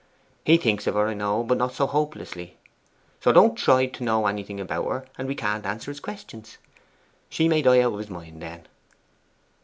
He 0.43 0.57
thinks 0.57 0.87
of 0.87 0.95
her, 0.95 1.09
I 1.09 1.13
know, 1.13 1.43
but 1.43 1.59
not 1.59 1.73
so 1.73 1.85
hopelessly. 1.85 2.57
So 3.19 3.31
don't 3.31 3.55
try 3.55 3.85
to 3.85 4.03
know 4.03 4.25
anything 4.25 4.59
about 4.59 4.89
her, 4.89 5.05
and 5.15 5.27
we 5.27 5.35
can't 5.35 5.63
answer 5.63 5.91
his 5.91 5.99
questions. 5.99 6.57
She 7.29 7.47
may 7.47 7.61
die 7.61 7.81
out 7.81 7.93
of 7.93 7.99
his 7.99 8.09
mind 8.09 8.41
then. 8.41 8.65